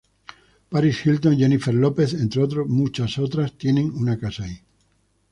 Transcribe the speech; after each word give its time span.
Paris 0.71 1.01
Hilton, 1.03 1.37
Jennifer 1.37 1.71
Lopez, 1.71 2.15
entre 2.15 2.47
muchos 2.65 3.19
otros, 3.19 3.55
tienen 3.55 3.91
una 3.93 4.17
casa 4.17 4.45
ahí. 4.45 4.59